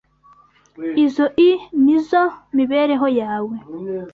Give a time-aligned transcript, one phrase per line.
[1.05, 1.49] Izoi
[1.83, 3.55] nizoo mibereho yawe.